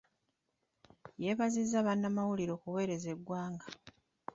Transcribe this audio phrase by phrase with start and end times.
[1.23, 3.67] Yeebazizza bannamawulire okuweereza eggwanga.